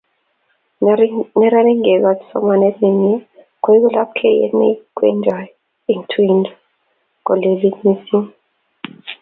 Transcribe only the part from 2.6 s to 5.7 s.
neimei koeku lapkeiyet neikwengtoi